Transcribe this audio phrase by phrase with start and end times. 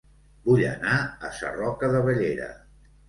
[0.47, 0.95] Vull anar
[1.27, 2.49] a Sarroca de Bellera